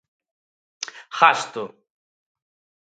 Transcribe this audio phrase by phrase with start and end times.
[1.17, 1.63] Ghasto.